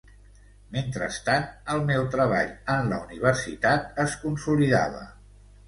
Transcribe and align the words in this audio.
Mentrestant, 0.77 1.45
el 1.75 1.83
meu 1.91 2.09
treball 2.17 2.51
en 2.77 2.91
la 2.95 2.99
Universitat 3.05 4.03
es 4.07 4.19
consolidava. 4.27 5.07